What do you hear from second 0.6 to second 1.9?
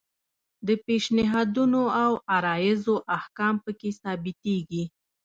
د پیشنهادونو